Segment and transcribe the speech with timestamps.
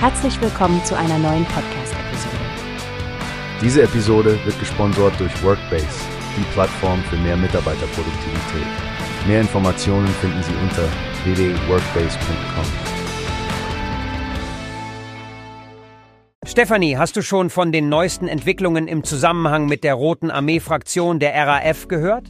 [0.00, 2.36] Herzlich willkommen zu einer neuen Podcast-Episode.
[3.60, 6.04] Diese Episode wird gesponsert durch Workbase,
[6.36, 8.66] die Plattform für mehr Mitarbeiterproduktivität.
[9.26, 10.88] Mehr Informationen finden Sie unter
[11.24, 12.64] www.workbase.com.
[16.46, 21.34] Stefanie, hast du schon von den neuesten Entwicklungen im Zusammenhang mit der Roten Armee-Fraktion der
[21.44, 22.28] RAF gehört?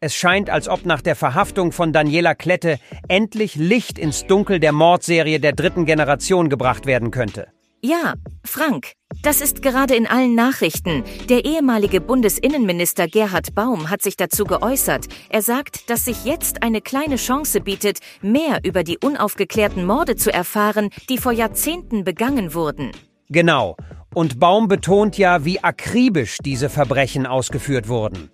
[0.00, 2.78] Es scheint, als ob nach der Verhaftung von Daniela Klette
[3.08, 7.48] endlich Licht ins Dunkel der Mordserie der dritten Generation gebracht werden könnte.
[7.80, 8.14] Ja,
[8.44, 11.04] Frank, das ist gerade in allen Nachrichten.
[11.28, 15.06] Der ehemalige Bundesinnenminister Gerhard Baum hat sich dazu geäußert.
[15.28, 20.32] Er sagt, dass sich jetzt eine kleine Chance bietet, mehr über die unaufgeklärten Morde zu
[20.32, 22.90] erfahren, die vor Jahrzehnten begangen wurden.
[23.28, 23.76] Genau.
[24.14, 28.30] Und Baum betont ja, wie akribisch diese Verbrechen ausgeführt wurden.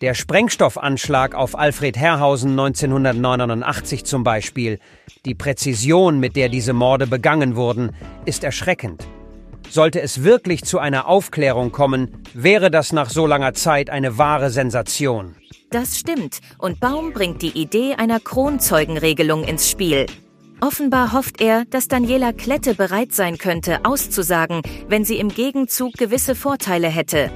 [0.00, 4.78] Der Sprengstoffanschlag auf Alfred Herrhausen 1989 zum Beispiel,
[5.26, 7.90] die Präzision, mit der diese Morde begangen wurden,
[8.24, 9.06] ist erschreckend.
[9.68, 14.50] Sollte es wirklich zu einer Aufklärung kommen, wäre das nach so langer Zeit eine wahre
[14.50, 15.36] Sensation.
[15.70, 20.06] Das stimmt, und Baum bringt die Idee einer Kronzeugenregelung ins Spiel.
[20.60, 26.34] Offenbar hofft er, dass Daniela Klette bereit sein könnte, auszusagen, wenn sie im Gegenzug gewisse
[26.34, 27.30] Vorteile hätte.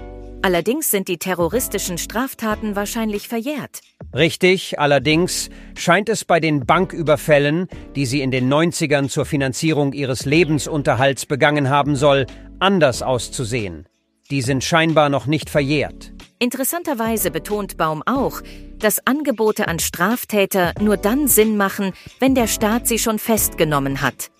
[0.44, 3.80] Allerdings sind die terroristischen Straftaten wahrscheinlich verjährt.
[4.14, 10.26] Richtig, allerdings scheint es bei den Banküberfällen, die sie in den 90ern zur Finanzierung ihres
[10.26, 12.26] Lebensunterhalts begangen haben soll,
[12.58, 13.88] anders auszusehen.
[14.30, 16.12] Die sind scheinbar noch nicht verjährt.
[16.38, 18.42] Interessanterweise betont Baum auch,
[18.78, 24.30] dass Angebote an Straftäter nur dann Sinn machen, wenn der Staat sie schon festgenommen hat.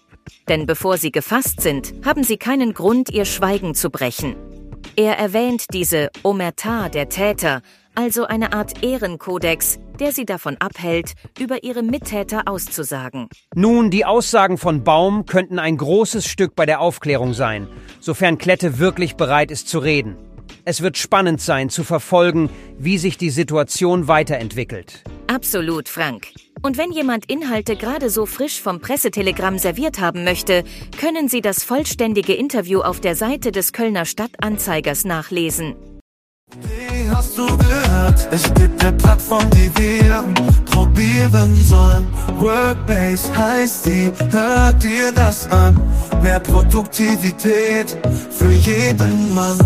[0.51, 4.37] Denn bevor sie gefasst sind, haben sie keinen Grund, ihr Schweigen zu brechen.
[4.97, 7.63] Er erwähnt diese Omerta der Täter,
[7.97, 13.29] also eine Art Ehrenkodex, der sie davon abhält, über ihre Mittäter auszusagen.
[13.57, 17.67] Nun, die Aussagen von Baum könnten ein großes Stück bei der Aufklärung sein,
[17.99, 20.17] sofern Klette wirklich bereit ist zu reden.
[20.65, 25.03] Es wird spannend sein zu verfolgen, wie sich die Situation weiterentwickelt.
[25.27, 26.29] Absolut, Frank.
[26.65, 30.65] Und wenn jemand Inhalte gerade so frisch vom Pressetelegramm serviert haben möchte,
[30.99, 35.75] können Sie das vollständige Interview auf der Seite des Kölner Stadtanzeigers nachlesen.
[36.63, 38.29] Wie hast du gehört?
[38.31, 40.25] Es gibt eine Plattform, die wir
[40.65, 42.07] probieren sollen.
[42.39, 45.79] Workbase heißt die, hört dir das an.
[46.23, 47.95] Mehr Produktivität
[48.31, 49.59] für jeden Mann.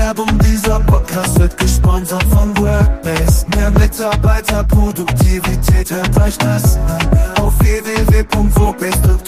[0.00, 3.44] Werbung, dieser Podcast wird gesponsert von Workbase.
[3.54, 7.06] Mehr Mitarbeiterproduktivität, euch das an.
[7.38, 9.19] Auf www.workbase.com